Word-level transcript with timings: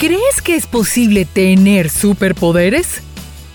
¿Crees 0.00 0.40
que 0.42 0.56
es 0.56 0.66
posible 0.66 1.26
tener 1.26 1.90
superpoderes? 1.90 3.02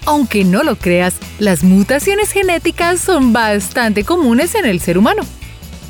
Aunque 0.05 0.44
no 0.44 0.62
lo 0.62 0.75
creas, 0.75 1.16
las 1.39 1.64
mutaciones 1.64 2.32
genéticas 2.32 3.02
son 3.02 3.34
bastante 3.34 4.04
comunes 4.04 4.54
en 4.54 4.66
el 4.66 4.79
ser 4.79 5.00
humano. 5.00 5.23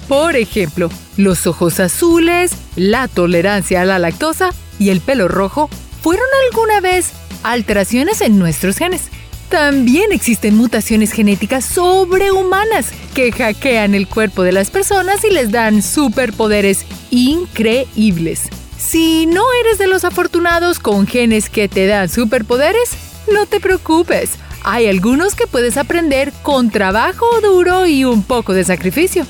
Por 0.07 0.38
ejemplo, 0.38 0.89
los 1.18 1.46
ojos 1.46 1.81
azules, 1.81 2.54
la 2.78 3.10
tolerancia 3.10 3.81
a 3.81 3.86
la 3.86 3.99
lactosa 3.99 4.51
y 4.79 4.91
el 4.91 5.01
pelo 5.01 5.28
rojo 5.28 5.69
fueron 6.01 6.26
alguna 6.46 6.79
vez 6.79 7.12
alteraciones 7.44 8.22
en 8.22 8.40
nuestros 8.40 8.78
genes. 8.78 9.10
También 9.49 10.13
existen 10.13 10.56
mutaciones 10.56 11.12
genéticas 11.12 11.65
sobrehumanas 11.65 12.92
que 13.13 13.33
hackean 13.33 13.94
el 13.94 14.08
cuerpo 14.08 14.44
de 14.44 14.53
las 14.53 14.72
personas 14.72 15.22
y 15.26 15.33
les 15.33 15.51
dan 15.51 15.81
superpoderes 15.81 16.85
increíbles. 17.12 18.44
Si 18.77 19.26
no 19.26 19.44
eres 19.62 19.77
de 19.77 19.88
los 19.88 20.04
afortunados 20.04 20.80
con 20.80 21.08
genes 21.08 21.50
que 21.50 21.68
te 21.68 21.88
dan 21.88 22.09
superpoderes, 22.09 22.90
no 23.31 23.45
te 23.45 23.59
preocupes. 23.59 24.31
Hay 24.63 24.88
algunos 24.88 25.36
que 25.36 25.48
puedes 25.48 25.77
aprender 25.77 26.34
con 26.41 26.72
trabajo 26.72 27.26
duro 27.41 27.86
y 27.86 28.03
un 28.03 28.23
poco 28.23 28.53
de 28.53 28.64
sacrificio. 28.64 29.26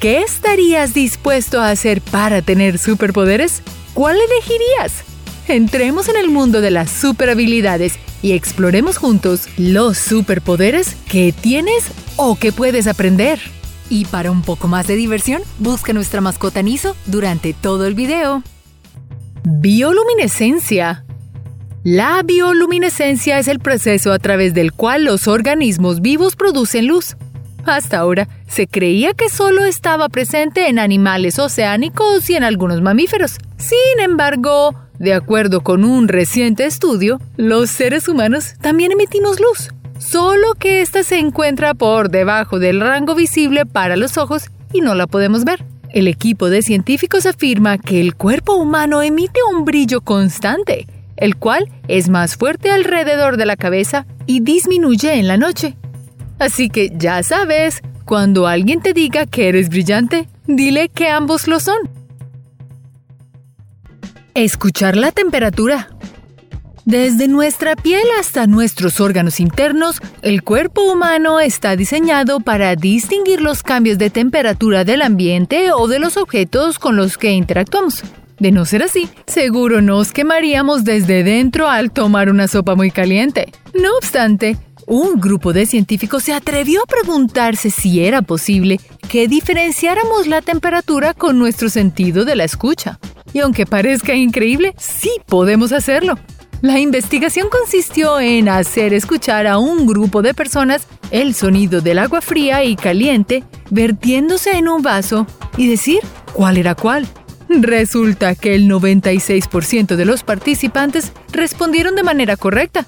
¿Qué 0.00 0.20
estarías 0.20 0.94
dispuesto 0.94 1.60
a 1.60 1.70
hacer 1.70 2.00
para 2.00 2.42
tener 2.42 2.78
superpoderes? 2.78 3.62
¿Cuál 3.94 4.16
elegirías? 4.16 5.04
Entremos 5.48 6.08
en 6.08 6.16
el 6.16 6.30
mundo 6.30 6.60
de 6.60 6.70
las 6.70 6.90
superhabilidades 6.90 7.98
y 8.22 8.32
exploremos 8.32 8.98
juntos 8.98 9.48
los 9.56 9.98
superpoderes 9.98 10.94
que 11.08 11.32
tienes 11.32 11.84
o 12.16 12.36
que 12.36 12.52
puedes 12.52 12.86
aprender. 12.86 13.40
Y 13.88 14.04
para 14.04 14.30
un 14.30 14.42
poco 14.42 14.68
más 14.68 14.86
de 14.86 14.96
diversión, 14.96 15.42
busca 15.58 15.92
nuestra 15.92 16.20
mascota 16.20 16.62
Niso 16.62 16.94
durante 17.06 17.52
todo 17.52 17.86
el 17.86 17.94
video. 17.94 18.42
Bioluminescencia. 19.42 21.04
La 21.82 22.22
bioluminescencia 22.22 23.38
es 23.38 23.48
el 23.48 23.58
proceso 23.58 24.12
a 24.12 24.18
través 24.18 24.52
del 24.52 24.72
cual 24.72 25.04
los 25.04 25.28
organismos 25.28 26.02
vivos 26.02 26.36
producen 26.36 26.86
luz. 26.86 27.16
Hasta 27.64 27.98
ahora 27.98 28.28
se 28.48 28.66
creía 28.66 29.14
que 29.14 29.30
solo 29.30 29.64
estaba 29.64 30.10
presente 30.10 30.68
en 30.68 30.78
animales 30.78 31.38
oceánicos 31.38 32.28
y 32.28 32.34
en 32.34 32.44
algunos 32.44 32.82
mamíferos. 32.82 33.38
Sin 33.56 34.04
embargo, 34.04 34.74
de 34.98 35.14
acuerdo 35.14 35.62
con 35.62 35.84
un 35.84 36.08
reciente 36.08 36.66
estudio, 36.66 37.18
los 37.38 37.70
seres 37.70 38.08
humanos 38.08 38.56
también 38.60 38.92
emitimos 38.92 39.40
luz, 39.40 39.70
solo 39.98 40.52
que 40.58 40.82
ésta 40.82 41.02
se 41.02 41.18
encuentra 41.18 41.72
por 41.72 42.10
debajo 42.10 42.58
del 42.58 42.82
rango 42.82 43.14
visible 43.14 43.64
para 43.64 43.96
los 43.96 44.18
ojos 44.18 44.50
y 44.70 44.82
no 44.82 44.94
la 44.94 45.06
podemos 45.06 45.44
ver. 45.44 45.64
El 45.92 46.06
equipo 46.06 46.50
de 46.50 46.62
científicos 46.62 47.26
afirma 47.26 47.76
que 47.76 48.00
el 48.00 48.14
cuerpo 48.14 48.54
humano 48.54 49.02
emite 49.02 49.40
un 49.52 49.64
brillo 49.64 50.02
constante, 50.02 50.86
el 51.16 51.36
cual 51.36 51.68
es 51.88 52.08
más 52.08 52.36
fuerte 52.36 52.70
alrededor 52.70 53.36
de 53.36 53.46
la 53.46 53.56
cabeza 53.56 54.06
y 54.24 54.40
disminuye 54.40 55.18
en 55.18 55.26
la 55.26 55.36
noche. 55.36 55.76
Así 56.38 56.70
que 56.70 56.92
ya 56.94 57.22
sabes, 57.24 57.82
cuando 58.04 58.46
alguien 58.46 58.80
te 58.80 58.92
diga 58.92 59.26
que 59.26 59.48
eres 59.48 59.68
brillante, 59.68 60.28
dile 60.46 60.88
que 60.90 61.08
ambos 61.08 61.48
lo 61.48 61.58
son. 61.58 61.78
Escuchar 64.34 64.96
la 64.96 65.10
temperatura. 65.10 65.90
Desde 66.90 67.28
nuestra 67.28 67.76
piel 67.76 68.02
hasta 68.18 68.48
nuestros 68.48 69.00
órganos 69.00 69.38
internos, 69.38 70.02
el 70.22 70.42
cuerpo 70.42 70.82
humano 70.82 71.38
está 71.38 71.76
diseñado 71.76 72.40
para 72.40 72.74
distinguir 72.74 73.40
los 73.40 73.62
cambios 73.62 73.96
de 73.96 74.10
temperatura 74.10 74.84
del 74.84 75.02
ambiente 75.02 75.70
o 75.70 75.86
de 75.86 76.00
los 76.00 76.16
objetos 76.16 76.80
con 76.80 76.96
los 76.96 77.16
que 77.16 77.30
interactuamos. 77.30 78.02
De 78.40 78.50
no 78.50 78.64
ser 78.64 78.82
así, 78.82 79.08
seguro 79.28 79.80
nos 79.82 80.10
quemaríamos 80.10 80.82
desde 80.82 81.22
dentro 81.22 81.68
al 81.68 81.92
tomar 81.92 82.28
una 82.28 82.48
sopa 82.48 82.74
muy 82.74 82.90
caliente. 82.90 83.52
No 83.72 83.96
obstante, 83.96 84.56
un 84.84 85.20
grupo 85.20 85.52
de 85.52 85.66
científicos 85.66 86.24
se 86.24 86.32
atrevió 86.32 86.82
a 86.82 86.86
preguntarse 86.86 87.70
si 87.70 88.04
era 88.04 88.20
posible 88.20 88.80
que 89.08 89.28
diferenciáramos 89.28 90.26
la 90.26 90.42
temperatura 90.42 91.14
con 91.14 91.38
nuestro 91.38 91.68
sentido 91.68 92.24
de 92.24 92.34
la 92.34 92.42
escucha. 92.42 92.98
Y 93.32 93.38
aunque 93.38 93.64
parezca 93.64 94.16
increíble, 94.16 94.74
sí 94.76 95.12
podemos 95.28 95.70
hacerlo. 95.70 96.18
La 96.62 96.78
investigación 96.78 97.48
consistió 97.48 98.20
en 98.20 98.50
hacer 98.50 98.92
escuchar 98.92 99.46
a 99.46 99.56
un 99.56 99.86
grupo 99.86 100.20
de 100.20 100.34
personas 100.34 100.86
el 101.10 101.34
sonido 101.34 101.80
del 101.80 101.98
agua 101.98 102.20
fría 102.20 102.64
y 102.64 102.76
caliente 102.76 103.44
vertiéndose 103.70 104.58
en 104.58 104.68
un 104.68 104.82
vaso 104.82 105.26
y 105.56 105.68
decir 105.68 106.00
cuál 106.34 106.58
era 106.58 106.74
cuál. 106.74 107.06
Resulta 107.48 108.34
que 108.34 108.54
el 108.54 108.68
96% 108.68 109.96
de 109.96 110.04
los 110.04 110.22
participantes 110.22 111.12
respondieron 111.32 111.96
de 111.96 112.02
manera 112.02 112.36
correcta. 112.36 112.84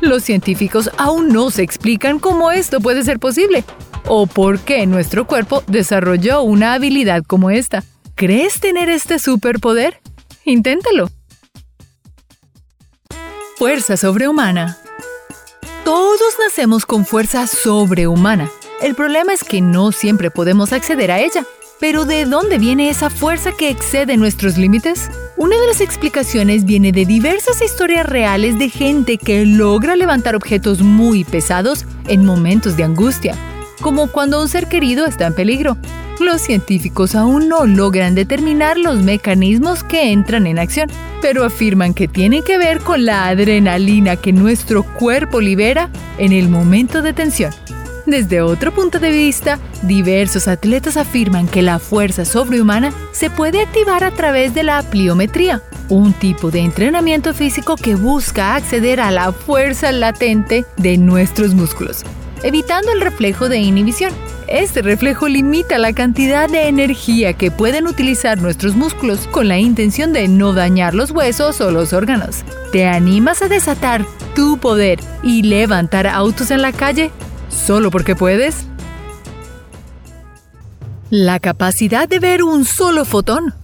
Los 0.00 0.24
científicos 0.24 0.90
aún 0.96 1.28
no 1.28 1.50
se 1.50 1.62
explican 1.62 2.18
cómo 2.18 2.50
esto 2.50 2.80
puede 2.80 3.04
ser 3.04 3.20
posible 3.20 3.62
o 4.08 4.26
por 4.26 4.58
qué 4.58 4.86
nuestro 4.86 5.26
cuerpo 5.26 5.62
desarrolló 5.66 6.42
una 6.42 6.72
habilidad 6.72 7.22
como 7.24 7.50
esta. 7.50 7.84
¿Crees 8.14 8.58
tener 8.58 8.88
este 8.88 9.18
superpoder? 9.18 10.00
Inténtalo. 10.46 11.10
Fuerza 13.62 13.96
sobrehumana. 13.96 14.76
Todos 15.84 16.34
nacemos 16.44 16.84
con 16.84 17.06
fuerza 17.06 17.46
sobrehumana. 17.46 18.50
El 18.80 18.96
problema 18.96 19.32
es 19.32 19.44
que 19.44 19.60
no 19.60 19.92
siempre 19.92 20.32
podemos 20.32 20.72
acceder 20.72 21.12
a 21.12 21.20
ella. 21.20 21.44
Pero 21.78 22.04
¿de 22.04 22.24
dónde 22.24 22.58
viene 22.58 22.90
esa 22.90 23.08
fuerza 23.08 23.52
que 23.52 23.70
excede 23.70 24.16
nuestros 24.16 24.58
límites? 24.58 25.12
Una 25.36 25.56
de 25.60 25.68
las 25.68 25.80
explicaciones 25.80 26.64
viene 26.64 26.90
de 26.90 27.06
diversas 27.06 27.62
historias 27.62 28.04
reales 28.04 28.58
de 28.58 28.68
gente 28.68 29.16
que 29.16 29.46
logra 29.46 29.94
levantar 29.94 30.34
objetos 30.34 30.80
muy 30.80 31.22
pesados 31.22 31.84
en 32.08 32.24
momentos 32.24 32.76
de 32.76 32.82
angustia, 32.82 33.36
como 33.80 34.10
cuando 34.10 34.42
un 34.42 34.48
ser 34.48 34.68
querido 34.68 35.06
está 35.06 35.28
en 35.28 35.36
peligro. 35.36 35.76
Los 36.20 36.42
científicos 36.42 37.14
aún 37.14 37.48
no 37.48 37.66
logran 37.66 38.14
determinar 38.14 38.76
los 38.76 39.02
mecanismos 39.02 39.82
que 39.82 40.12
entran 40.12 40.46
en 40.46 40.58
acción, 40.58 40.88
pero 41.20 41.44
afirman 41.44 41.94
que 41.94 42.06
tienen 42.06 42.42
que 42.42 42.58
ver 42.58 42.80
con 42.80 43.04
la 43.04 43.28
adrenalina 43.28 44.16
que 44.16 44.32
nuestro 44.32 44.82
cuerpo 44.82 45.40
libera 45.40 45.88
en 46.18 46.32
el 46.32 46.48
momento 46.48 47.02
de 47.02 47.12
tensión. 47.12 47.52
Desde 48.06 48.40
otro 48.40 48.72
punto 48.72 48.98
de 48.98 49.10
vista, 49.10 49.60
diversos 49.82 50.48
atletas 50.48 50.96
afirman 50.96 51.46
que 51.46 51.62
la 51.62 51.78
fuerza 51.78 52.24
sobrehumana 52.24 52.92
se 53.12 53.30
puede 53.30 53.62
activar 53.62 54.02
a 54.02 54.10
través 54.10 54.54
de 54.54 54.64
la 54.64 54.82
pliometría, 54.82 55.62
un 55.88 56.12
tipo 56.12 56.50
de 56.50 56.60
entrenamiento 56.60 57.32
físico 57.32 57.76
que 57.76 57.94
busca 57.94 58.56
acceder 58.56 59.00
a 59.00 59.12
la 59.12 59.32
fuerza 59.32 59.92
latente 59.92 60.64
de 60.76 60.98
nuestros 60.98 61.54
músculos, 61.54 62.04
evitando 62.42 62.92
el 62.92 63.00
reflejo 63.00 63.48
de 63.48 63.58
inhibición. 63.58 64.12
Este 64.48 64.82
reflejo 64.82 65.28
limita 65.28 65.78
la 65.78 65.92
cantidad 65.92 66.48
de 66.48 66.68
energía 66.68 67.32
que 67.32 67.50
pueden 67.50 67.86
utilizar 67.86 68.40
nuestros 68.40 68.74
músculos 68.76 69.26
con 69.28 69.48
la 69.48 69.58
intención 69.58 70.12
de 70.12 70.28
no 70.28 70.52
dañar 70.52 70.94
los 70.94 71.10
huesos 71.10 71.60
o 71.60 71.70
los 71.70 71.92
órganos. 71.92 72.44
¿Te 72.72 72.86
animas 72.86 73.42
a 73.42 73.48
desatar 73.48 74.04
tu 74.34 74.58
poder 74.58 75.00
y 75.22 75.42
levantar 75.42 76.06
autos 76.06 76.50
en 76.50 76.62
la 76.62 76.72
calle? 76.72 77.10
solo 77.52 77.90
porque 77.90 78.16
puedes? 78.16 78.66
La 81.10 81.38
capacidad 81.38 82.08
de 82.08 82.18
ver 82.18 82.42
un 82.42 82.64
solo 82.64 83.04
fotón. 83.04 83.54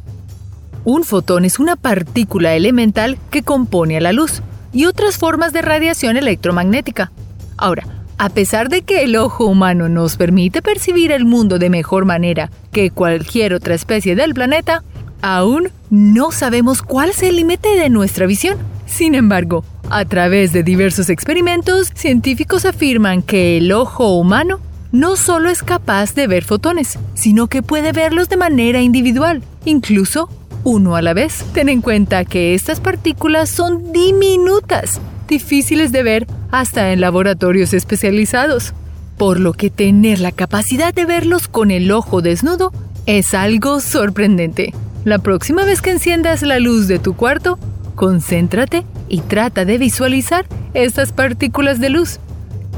Un 0.84 1.05
fotón 1.05 1.44
es 1.44 1.59
una 1.59 1.77
partícula 1.77 2.55
elemental 2.55 3.19
que 3.31 3.43
compone 3.43 3.97
a 3.97 4.00
la 4.00 4.12
luz 4.12 4.43
y 4.72 4.84
otras 4.84 5.17
formas 5.17 5.53
de 5.53 5.62
radiación 5.62 6.17
electromagnética. 6.17 7.11
Ahora, 7.56 7.84
a 8.19 8.29
pesar 8.31 8.69
de 8.69 8.83
que 8.83 9.05
el 9.05 9.17
ojo 9.17 9.47
humano 9.47 9.89
nos 9.89 10.17
permite 10.17 10.61
percibir 10.61 11.12
el 11.12 11.25
mundo 11.25 11.59
de 11.59 11.71
mejor 11.71 12.05
manera 12.05 12.51
que 12.73 12.91
cualquier 12.91 13.55
otra 13.55 13.75
especie 13.75 14.17
del 14.17 14.34
planeta, 14.34 14.83
aún 15.23 15.71
no 15.88 16.32
sabemos 16.32 16.82
cuál 16.82 17.11
es 17.11 17.23
el 17.23 17.37
límite 17.37 17.69
de 17.76 17.88
nuestra 17.88 18.26
visión. 18.26 18.59
Sin 18.87 19.15
embargo, 19.15 19.65
a 19.88 20.05
través 20.05 20.53
de 20.53 20.65
diversos 20.65 21.11
experimentos, 21.11 21.93
científicos 21.94 22.65
afirman 22.65 23.23
que 23.23 23.56
el 23.56 23.70
ojo 23.73 24.17
humano 24.17 24.61
no 24.91 25.17
solo 25.17 25.49
es 25.49 25.62
capaz 25.62 26.14
de 26.14 26.26
ver 26.26 26.44
fotones, 26.44 26.99
sino 27.14 27.47
que 27.47 27.62
puede 27.62 27.93
verlos 27.93 28.29
de 28.29 28.37
manera 28.37 28.81
individual, 28.81 29.43
incluso 29.64 30.29
uno 30.64 30.97
a 30.97 31.03
la 31.03 31.14
vez. 31.14 31.44
Ten 31.55 31.69
en 31.69 31.82
cuenta 31.82 32.25
que 32.25 32.55
estas 32.55 32.81
partículas 32.81 33.49
son 33.49 33.93
diminutas, 33.93 35.00
difíciles 35.28 35.92
de 35.92 36.02
ver 36.02 36.26
hasta 36.50 36.92
en 36.92 37.00
laboratorios 37.00 37.72
especializados, 37.72 38.75
por 39.16 39.38
lo 39.38 39.52
que 39.52 39.70
tener 39.70 40.19
la 40.19 40.32
capacidad 40.32 40.92
de 40.92 41.04
verlos 41.04 41.46
con 41.46 41.70
el 41.70 41.92
ojo 41.92 42.22
desnudo 42.22 42.72
es 43.06 43.34
algo 43.34 43.80
sorprendente. 43.80 44.75
La 45.04 45.19
próxima 45.19 45.64
vez 45.64 45.80
que 45.80 45.90
enciendas 45.90 46.42
la 46.42 46.58
luz 46.58 46.88
de 46.88 46.98
tu 46.98 47.14
cuarto, 47.14 47.58
concéntrate 47.94 48.84
y 49.08 49.20
trata 49.20 49.64
de 49.64 49.78
visualizar 49.78 50.46
estas 50.75 51.12
partículas 51.12 51.80
de 51.80 51.90
luz. 51.90 52.19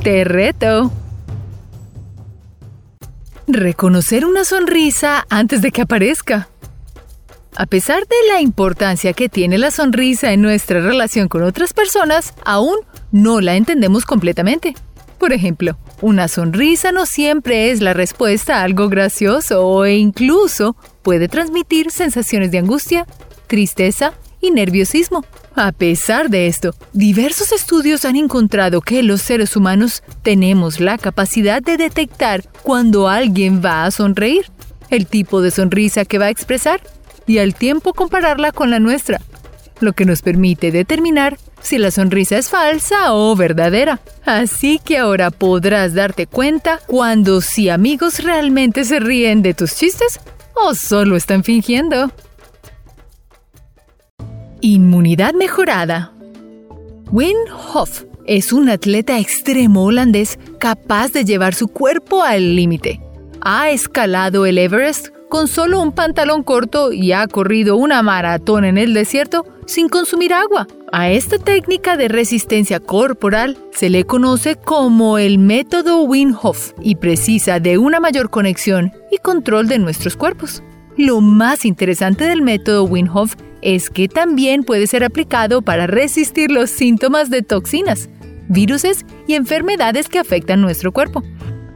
¡Te 0.03 0.25
reto! 0.25 0.93
Reconocer 3.47 4.25
una 4.25 4.45
sonrisa 4.45 5.27
antes 5.29 5.61
de 5.61 5.73
que 5.73 5.83
aparezca. 5.83 6.49
A 7.57 7.67
pesar 7.67 8.07
de 8.07 8.29
la 8.33 8.41
importancia 8.41 9.13
que 9.13 9.29
tiene 9.29 9.59
la 9.59 9.71
sonrisa 9.71 10.33
en 10.33 10.41
nuestra 10.41 10.81
relación 10.81 11.29
con 11.29 11.43
otras 11.43 11.73
personas, 11.73 12.33
aún 12.45 12.77
no 13.11 13.41
la 13.41 13.57
entendemos 13.57 14.05
completamente. 14.05 14.75
Por 15.19 15.33
ejemplo, 15.33 15.77
una 16.01 16.29
sonrisa 16.29 16.93
no 16.93 17.05
siempre 17.07 17.71
es 17.71 17.81
la 17.81 17.93
respuesta 17.93 18.57
a 18.57 18.63
algo 18.63 18.89
gracioso 18.89 19.85
e 19.85 19.97
incluso 19.97 20.77
puede 21.03 21.29
transmitir 21.29 21.91
sensaciones 21.91 22.51
de 22.53 22.59
angustia, 22.59 23.07
tristeza 23.47 24.15
y 24.41 24.53
nerviosismo. 24.53 25.25
A 25.55 25.73
pesar 25.73 26.31
de 26.31 26.47
esto, 26.47 26.75
diversos 26.93 27.53
estudios 27.53 28.05
han 28.05 28.17
encontrado 28.17 28.81
que 28.81 29.03
los 29.03 29.21
seres 29.21 29.57
humanos 29.57 30.03
tenemos 30.23 30.81
la 30.81 30.97
capacidad 30.97 31.61
de 31.61 31.77
detectar 31.77 32.45
cuando 32.63 33.09
alguien 33.09 33.61
va 33.63 33.85
a 33.85 33.91
sonreír, 33.91 34.47
el 34.89 35.07
tipo 35.07 35.43
de 35.43 35.51
sonrisa 35.51 36.05
que 36.05 36.19
va 36.19 36.27
a 36.27 36.31
expresar 36.31 36.81
y 37.27 37.39
al 37.39 37.55
tiempo 37.55 37.93
compararla 37.95 38.53
con 38.53 38.71
la 38.71 38.81
nuestra, 38.81 39.21
lo 39.81 39.93
que 39.93 40.05
nos 40.05 40.23
permite 40.23 40.71
determinar 40.71 41.39
si 41.61 41.79
la 41.79 41.91
sonrisa 41.91 42.39
es 42.39 42.49
falsa 42.49 43.13
o 43.15 43.35
verdadera. 43.37 44.01
Así 44.25 44.81
que 44.83 44.99
ahora 44.99 45.31
podrás 45.31 45.95
darte 45.95 46.27
cuenta 46.27 46.81
cuando 46.87 47.41
si 47.41 47.69
amigos 47.69 48.23
realmente 48.23 48.85
se 48.85 49.01
ríen 49.01 49.43
de 49.43 49.55
tus 49.55 49.77
chistes 49.77 50.21
o 50.55 50.75
solo 50.75 51.17
están 51.17 51.45
fingiendo. 51.45 52.11
Inmunidad 54.61 55.35
mejorada. 55.35 56.13
Wim 57.11 57.37
Hof 57.75 58.05
es 58.27 58.53
un 58.53 58.69
atleta 58.69 59.19
extremo 59.19 59.85
holandés 59.85 60.39
capaz 60.59 61.13
de 61.13 61.25
llevar 61.25 61.55
su 61.55 61.69
cuerpo 61.69 62.23
al 62.23 62.55
límite. 62.55 63.01
Ha 63.41 63.71
escalado 63.71 64.45
el 64.47 64.59
Everest 64.59 65.09
con 65.31 65.49
solo 65.49 65.81
un 65.81 65.93
pantalón 65.93 66.43
corto 66.43 66.93
y 66.93 67.13
ha 67.13 67.27
corrido 67.27 67.77
una 67.77 68.03
maratón 68.03 68.67
en 68.67 68.77
el 68.77 68.93
desierto 68.93 69.47
sin 69.65 69.89
consumir 69.89 70.35
agua. 70.35 70.67
A 70.93 71.09
esta 71.09 71.39
técnica 71.39 71.97
de 71.97 72.09
resistencia 72.09 72.81
corporal 72.81 73.57
se 73.73 73.89
le 73.89 74.05
conoce 74.05 74.57
como 74.57 75.19
el 75.19 75.39
método 75.39 76.03
Wim 76.03 76.35
Hof 76.43 76.73
y 76.83 76.97
precisa 76.97 77.61
de 77.61 77.79
una 77.79 78.01
mayor 78.01 78.29
conexión 78.29 78.93
y 79.11 79.19
control 79.19 79.69
de 79.69 79.79
nuestros 79.79 80.17
cuerpos. 80.17 80.65
Lo 80.97 81.21
más 81.21 81.65
interesante 81.65 82.25
del 82.25 82.43
método 82.43 82.85
Wim 82.85 83.09
Hof 83.15 83.37
es 83.63 83.89
que 83.89 84.09
también 84.09 84.65
puede 84.65 84.89
ser 84.89 85.05
aplicado 85.05 85.63
para 85.63 85.87
resistir 85.87 86.51
los 86.51 86.71
síntomas 86.71 87.31
de 87.31 87.43
toxinas, 87.43 88.09
viruses 88.49 89.07
y 89.29 89.35
enfermedades 89.35 90.09
que 90.09 90.19
afectan 90.19 90.61
nuestro 90.61 90.91
cuerpo. 90.91 91.23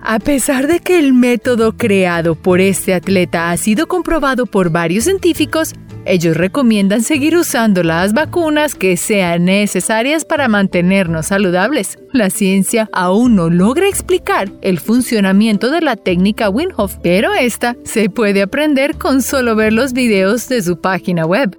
A 0.06 0.18
pesar 0.18 0.66
de 0.66 0.80
que 0.80 0.98
el 0.98 1.14
método 1.14 1.78
creado 1.78 2.34
por 2.34 2.60
este 2.60 2.92
atleta 2.92 3.50
ha 3.50 3.56
sido 3.56 3.86
comprobado 3.86 4.44
por 4.44 4.68
varios 4.68 5.04
científicos, 5.04 5.72
ellos 6.04 6.36
recomiendan 6.36 7.00
seguir 7.00 7.38
usando 7.38 7.82
las 7.82 8.12
vacunas 8.12 8.74
que 8.74 8.98
sean 8.98 9.46
necesarias 9.46 10.26
para 10.26 10.46
mantenernos 10.46 11.28
saludables. 11.28 11.98
La 12.12 12.28
ciencia 12.28 12.90
aún 12.92 13.34
no 13.34 13.48
logra 13.48 13.88
explicar 13.88 14.52
el 14.60 14.78
funcionamiento 14.78 15.70
de 15.70 15.80
la 15.80 15.96
técnica 15.96 16.50
Winhoff, 16.50 16.98
pero 17.02 17.32
esta 17.32 17.74
se 17.84 18.10
puede 18.10 18.42
aprender 18.42 18.98
con 18.98 19.22
solo 19.22 19.56
ver 19.56 19.72
los 19.72 19.94
videos 19.94 20.50
de 20.50 20.60
su 20.60 20.82
página 20.82 21.24
web. 21.24 21.58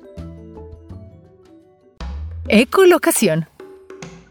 Ecolocación. 2.47 3.47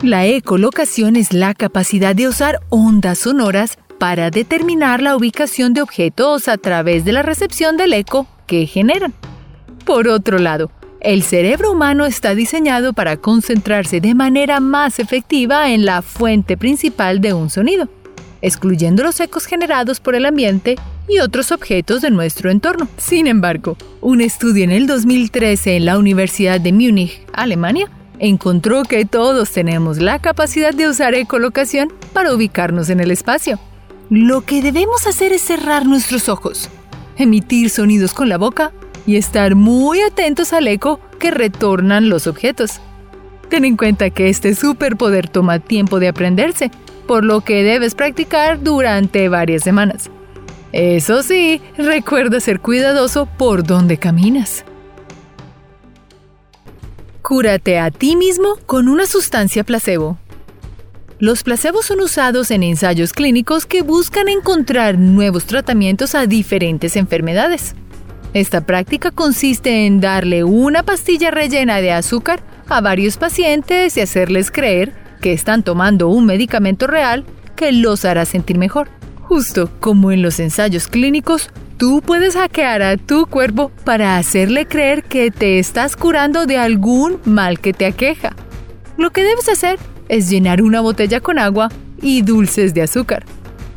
La 0.03 0.27
ecolocación 0.27 1.17
es 1.17 1.33
la 1.33 1.53
capacidad 1.55 2.15
de 2.15 2.29
usar 2.29 2.61
ondas 2.69 3.19
sonoras 3.19 3.79
para 4.05 4.31
determinar 4.31 5.01
la 5.01 5.17
ubicación 5.17 5.73
de 5.73 5.81
objetos 5.81 6.47
a 6.49 6.59
través 6.59 7.07
de 7.07 7.13
la 7.13 7.23
recepción 7.23 7.79
del 7.79 7.95
eco 7.95 8.27
que 8.47 8.67
generan. 8.67 9.15
Por 9.87 10.09
otro 10.09 10.39
lado, 10.39 10.71
el 11.01 11.23
cerebro 11.23 11.73
humano 11.73 12.05
está 12.05 12.35
diseñado 12.35 12.93
para 12.93 13.17
concentrarse 13.17 14.03
de 14.03 14.15
manera 14.15 14.61
más 14.61 14.99
efectiva 14.99 15.71
en 15.71 15.87
la 15.87 16.03
fuente 16.03 16.59
principal 16.59 17.23
de 17.23 17.33
un 17.33 17.49
sonido, 17.49 17.89
excluyendo 18.43 19.05
los 19.05 19.19
ecos 19.21 19.47
generados 19.47 20.01
por 20.01 20.15
el 20.15 20.27
ambiente 20.27 20.77
y 21.09 21.21
otros 21.21 21.51
objetos 21.51 22.03
de 22.03 22.11
nuestro 22.11 22.51
entorno. 22.51 22.89
Sin 22.99 23.27
embargo, 23.27 23.79
un 24.03 24.21
estudio 24.21 24.65
en 24.65 24.71
el 24.71 24.87
2013 24.87 25.77
en 25.77 25.87
la 25.87 25.97
Universidad 25.97 26.61
de 26.61 26.75
Múnich, 26.75 27.23
Alemania, 27.33 27.89
encontró 28.19 28.83
que 28.83 29.07
todos 29.07 29.51
tenemos 29.53 29.97
la 29.97 30.19
capacidad 30.19 30.75
de 30.75 30.91
usar 30.91 31.15
ecolocación 31.15 31.91
para 32.13 32.35
ubicarnos 32.35 32.91
en 32.91 33.01
el 33.01 33.11
espacio. 33.11 33.59
Lo 34.11 34.43
que 34.43 34.61
debemos 34.61 35.07
hacer 35.07 35.33
es 35.33 35.43
cerrar 35.43 35.87
nuestros 35.87 36.29
ojos, 36.29 36.69
emitir 37.17 37.71
sonidos 37.71 38.13
con 38.13 38.29
la 38.29 38.37
boca 38.37 38.73
y 39.07 39.17
estar 39.17 39.55
muy 39.55 40.01
atentos 40.03 40.53
al 40.53 40.69
eco 40.69 41.01
que 41.19 41.31
retornan 41.31 42.11
los 42.11 42.27
objetos. 42.27 42.81
Ten 43.49 43.65
en 43.65 43.77
cuenta 43.77 44.11
que 44.11 44.29
este 44.29 44.55
superpoder 44.55 45.29
toma 45.29 45.59
tiempo 45.59 46.01
de 46.01 46.09
aprenderse, 46.09 46.71
por 47.07 47.25
lo 47.25 47.41
que 47.41 47.63
debes 47.63 47.95
practicar 47.95 48.63
durante 48.63 49.29
varias 49.29 49.63
semanas. 49.63 50.11
Eso 50.73 51.23
sí, 51.23 51.63
recuerda 51.79 52.41
ser 52.41 52.61
cuidadoso 52.61 53.27
por 53.27 53.65
donde 53.65 53.97
caminas. 53.97 54.65
Cúrate 57.23 57.79
a 57.79 57.91
ti 57.91 58.17
mismo 58.17 58.57
con 58.67 58.89
una 58.89 59.07
sustancia 59.07 59.65
placebo. 59.65 60.19
Los 61.21 61.45
placebos 61.45 61.87
son 61.87 62.01
usados 62.01 62.51
en 62.51 62.65
ensayos 62.65 63.13
clínicos 63.13 63.67
que 63.67 63.83
buscan 63.83 64.29
encontrar 64.29 64.99
nuevos 64.99 65.45
tratamientos 65.45 66.17
a 66.17 66.27
diferentes 66.27 66.97
enfermedades. 66.97 67.77
Esta 68.33 68.67
práctica 68.67 69.13
consiste 69.13 69.87
en 69.87 70.01
darle 70.01 70.43
una 70.43 70.83
pastilla 70.83 71.31
rellena 71.31 71.81
de 71.81 71.93
azúcar 71.93 72.41
a 72.69 72.81
varios 72.81 73.17
pacientes 73.17 73.97
y 73.97 74.01
hacerles 74.01 74.51
creer 74.51 74.93
que 75.21 75.33
están 75.33 75.63
tomando 75.63 76.09
un 76.09 76.27
medicamento 76.27 76.89
real 76.89 77.25
que 77.55 77.71
los 77.71 78.05
hará 78.05 78.25
sentir 78.25 78.59
mejor. 78.59 78.89
Justo 79.23 79.71
como 79.79 80.11
en 80.11 80.21
los 80.21 80.41
ensayos 80.41 80.89
clínicos, 80.89 81.51
tú 81.77 82.03
puedes 82.05 82.35
hackear 82.35 82.83
a 82.83 82.97
tu 82.97 83.27
cuerpo 83.27 83.71
para 83.85 84.19
hacerle 84.19 84.67
creer 84.67 85.05
que 85.05 85.31
te 85.31 85.61
estás 85.61 85.95
curando 85.97 86.47
de 86.47 86.59
algún 86.59 87.21
mal 87.25 87.61
que 87.61 87.73
te 87.73 87.87
aqueja. 87.87 88.35
Lo 88.97 89.11
que 89.13 89.23
debes 89.23 89.49
hacer 89.49 89.79
es 90.09 90.31
llenar 90.31 90.63
una 90.63 90.81
botella 90.81 91.21
con 91.21 91.39
agua 91.39 91.69
y 92.01 92.23
dulces 92.23 92.75
de 92.75 92.83
azúcar, 92.83 93.25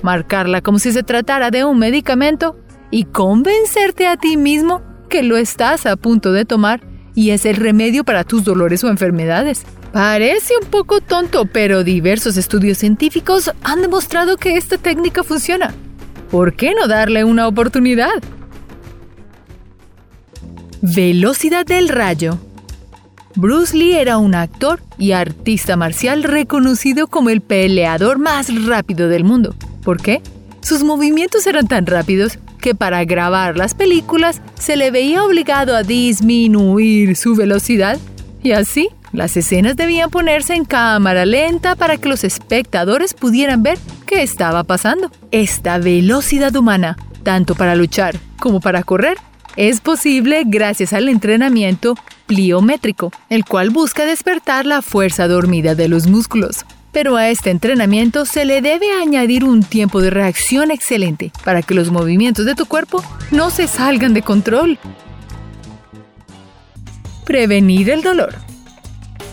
marcarla 0.01 0.61
como 0.61 0.79
si 0.79 0.91
se 0.91 1.03
tratara 1.03 1.51
de 1.51 1.63
un 1.63 1.79
medicamento 1.79 2.57
y 2.91 3.05
convencerte 3.05 4.07
a 4.07 4.17
ti 4.17 4.37
mismo 4.37 4.81
que 5.09 5.23
lo 5.23 5.37
estás 5.37 5.85
a 5.85 5.95
punto 5.95 6.31
de 6.31 6.45
tomar 6.45 6.81
y 7.15 7.31
es 7.31 7.45
el 7.45 7.55
remedio 7.55 8.03
para 8.03 8.23
tus 8.23 8.43
dolores 8.43 8.83
o 8.83 8.89
enfermedades. 8.89 9.63
Parece 9.91 10.53
un 10.61 10.69
poco 10.69 11.01
tonto, 11.01 11.45
pero 11.45 11.83
diversos 11.83 12.37
estudios 12.37 12.77
científicos 12.77 13.51
han 13.63 13.81
demostrado 13.81 14.37
que 14.37 14.55
esta 14.55 14.77
técnica 14.77 15.23
funciona. 15.23 15.73
¿Por 16.29 16.55
qué 16.55 16.73
no 16.75 16.87
darle 16.87 17.23
una 17.23 17.47
oportunidad? 17.47 18.21
Velocidad 20.81 21.65
del 21.65 21.89
rayo. 21.89 22.37
Bruce 23.37 23.77
Lee 23.77 23.93
era 23.93 24.17
un 24.17 24.33
actor 24.33 24.81
y 24.97 25.11
artista 25.11 25.75
marcial 25.77 26.23
reconocido 26.23 27.05
como 27.05 27.29
el 27.29 27.41
peleador 27.41 28.17
más 28.17 28.47
rápido 28.65 29.09
del 29.09 29.23
mundo. 29.23 29.53
¿Por 29.83 30.01
qué? 30.01 30.23
Sus 30.61 30.83
movimientos 30.83 31.45
eran 31.45 31.67
tan 31.67 31.85
rápidos 31.85 32.39
que 32.59 32.73
para 32.73 33.05
grabar 33.05 33.55
las 33.55 33.75
películas 33.75 34.41
se 34.55 34.75
le 34.75 34.89
veía 34.89 35.23
obligado 35.23 35.75
a 35.75 35.83
disminuir 35.83 37.15
su 37.15 37.35
velocidad 37.35 37.99
y 38.41 38.53
así 38.53 38.89
las 39.13 39.37
escenas 39.37 39.75
debían 39.75 40.09
ponerse 40.09 40.55
en 40.55 40.65
cámara 40.65 41.23
lenta 41.27 41.75
para 41.75 41.97
que 41.97 42.09
los 42.09 42.23
espectadores 42.23 43.13
pudieran 43.13 43.61
ver 43.61 43.77
qué 44.07 44.23
estaba 44.23 44.63
pasando. 44.63 45.11
Esta 45.29 45.77
velocidad 45.77 46.55
humana, 46.55 46.97
tanto 47.21 47.53
para 47.53 47.75
luchar 47.75 48.17
como 48.39 48.61
para 48.61 48.81
correr, 48.81 49.19
es 49.57 49.81
posible 49.81 50.43
gracias 50.45 50.93
al 50.93 51.09
entrenamiento 51.09 51.95
pliométrico, 52.27 53.11
el 53.29 53.43
cual 53.43 53.71
busca 53.71 54.05
despertar 54.05 54.65
la 54.67 54.83
fuerza 54.83 55.27
dormida 55.27 55.73
de 55.73 55.89
los 55.89 56.05
músculos. 56.07 56.63
Pero 56.91 57.17
a 57.17 57.29
este 57.29 57.49
entrenamiento 57.49 58.25
se 58.25 58.45
le 58.45 58.61
debe 58.61 58.91
añadir 58.91 59.43
un 59.43 59.63
tiempo 59.63 59.99
de 59.99 60.11
reacción 60.11 60.71
excelente 60.71 61.31
para 61.43 61.61
que 61.63 61.73
los 61.73 61.91
movimientos 61.91 62.45
de 62.45 62.55
tu 62.55 62.65
cuerpo 62.65 63.03
no 63.31 63.49
se 63.49 63.67
salgan 63.67 64.13
de 64.13 64.21
control. 64.21 64.79
Prevenir 67.25 67.89
el 67.89 68.03
dolor. 68.03 68.35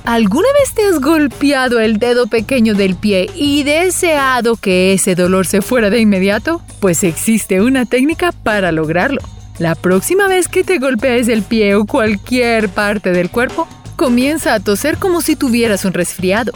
¿Alguna 0.05 0.49
vez 0.59 0.75
te 0.75 0.85
has 0.85 1.01
golpeado 1.01 1.81
el 1.81 1.99
dedo 1.99 2.27
pequeño 2.27 2.75
del 2.75 2.95
pie 2.95 3.31
y 3.35 3.63
deseado 3.63 4.57
que 4.57 4.93
ese 4.93 5.15
dolor 5.15 5.47
se 5.47 5.63
fuera 5.63 5.89
de 5.91 6.01
inmediato? 6.01 6.61
Pues 6.81 7.05
existe 7.05 7.63
una 7.63 7.87
técnica 7.87 8.33
para 8.33 8.73
lograrlo. 8.73 9.21
La 9.59 9.77
próxima 9.77 10.27
vez 10.27 10.49
que 10.49 10.65
te 10.65 10.79
golpees 10.79 11.29
el 11.29 11.43
pie 11.43 11.77
o 11.77 11.85
cualquier 11.85 12.69
parte 12.69 13.13
del 13.13 13.31
cuerpo, 13.31 13.69
comienza 13.97 14.55
a 14.55 14.61
toser 14.61 14.97
como 14.97 15.21
si 15.21 15.37
tuvieras 15.37 15.85
un 15.85 15.93
resfriado. 15.93 16.53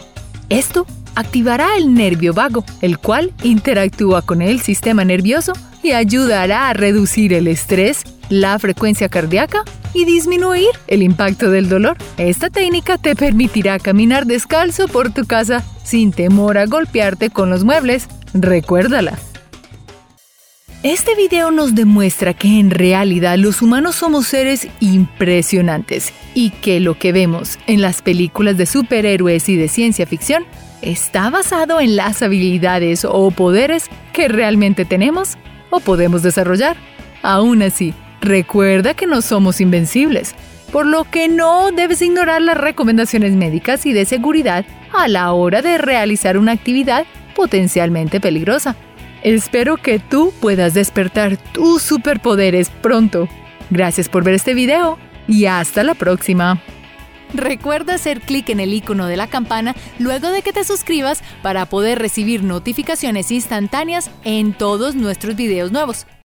Esto 0.49 0.87
activará 1.15 1.77
el 1.77 1.95
nervio 1.95 2.35
vago, 2.35 2.65
el 2.81 2.99
cual 2.99 3.33
interactúa 3.43 4.23
con 4.23 4.43
el 4.43 4.61
sistema 4.61 5.05
nervioso 5.05 5.53
y 5.83 5.93
ayudará 5.93 6.69
a 6.69 6.73
reducir 6.73 7.33
el 7.33 7.47
estrés, 7.47 8.03
la 8.29 8.59
frecuencia 8.59 9.09
cardíaca 9.09 9.63
y 9.95 10.05
disminuir 10.05 10.69
el 10.89 11.03
impacto 11.03 11.51
del 11.51 11.69
dolor. 11.69 11.97
Esta 12.17 12.51
técnica 12.51 12.99
te 12.99 13.15
permitirá 13.15 13.79
caminar 13.79 14.27
descalzo 14.27 14.89
por 14.89 15.13
tu 15.13 15.25
casa 15.25 15.63
sin 15.85 16.13
temor 16.13 16.59
a 16.59 16.67
golpearte 16.67 17.31
con 17.31 17.49
los 17.49 17.65
muebles. 17.65 18.09
Recuérdala. 18.35 19.19
Este 20.85 21.17
video 21.17 21.51
nos 21.51 21.75
demuestra 21.75 22.35
que 22.35 22.61
en 22.61 22.71
realidad 22.71 23.37
los 23.37 23.63
humanos 23.63 23.97
somos 23.97 24.29
seres 24.29 24.69
impresionantes 24.79 26.13
y 26.35 26.51
que 26.51 26.79
lo 26.79 26.97
que 26.97 27.11
vemos 27.11 27.59
en 27.67 27.83
las 27.83 28.01
películas 28.01 28.57
de 28.57 28.65
superhéroes 28.65 29.49
y 29.49 29.57
de 29.57 29.67
ciencia 29.67 30.07
ficción 30.07 30.45
está 30.81 31.31
basado 31.31 31.81
en 31.81 31.97
las 31.97 32.23
habilidades 32.23 33.05
o 33.05 33.29
poderes 33.33 33.87
que 34.13 34.29
realmente 34.29 34.85
tenemos 34.85 35.37
o 35.71 35.81
podemos 35.81 36.23
desarrollar. 36.23 36.77
Aún 37.23 37.63
así, 37.63 37.93
recuerda 38.21 38.95
que 38.95 39.09
no 39.09 39.21
somos 39.21 39.61
invencibles, 39.61 40.37
por 40.71 40.87
lo 40.87 41.03
que 41.03 41.27
no 41.27 41.73
debes 41.73 42.03
ignorar 42.03 42.41
las 42.41 42.57
recomendaciones 42.57 43.33
médicas 43.33 43.85
y 43.85 43.93
de 43.93 44.05
seguridad 44.05 44.65
a 44.93 45.09
la 45.09 45.33
hora 45.33 45.61
de 45.61 45.77
realizar 45.77 46.39
una 46.39 46.53
actividad 46.53 47.05
potencialmente 47.35 48.21
peligrosa. 48.21 48.77
Espero 49.23 49.77
que 49.77 49.99
tú 49.99 50.33
puedas 50.41 50.75
despertar 50.75 51.37
tus 51.37 51.83
superpoderes 51.83 52.71
pronto. 52.71 53.29
Gracias 53.71 54.09
por 54.09 54.25
ver 54.25 54.35
este 54.35 54.55
video 54.55 54.99
y 55.27 55.47
hasta 55.47 55.83
la 55.83 55.95
próxima. 55.95 56.61
Recuerda 57.35 57.95
hacer 57.95 58.21
clic 58.23 58.49
en 58.49 58.61
el 58.61 58.73
icono 58.73 59.07
de 59.07 59.17
la 59.17 59.27
campana 59.27 59.77
luego 59.99 60.31
de 60.31 60.43
que 60.43 60.53
te 60.53 60.65
suscribas 60.65 61.23
para 61.43 61.67
poder 61.67 61.99
recibir 61.99 62.43
notificaciones 62.43 63.31
instantáneas 63.31 64.11
en 64.25 64.55
todos 64.55 64.95
nuestros 64.95 65.37
videos 65.37 65.71
nuevos. 65.71 66.07